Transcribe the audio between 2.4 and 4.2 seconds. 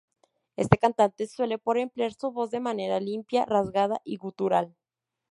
de manera limpia, rasgada y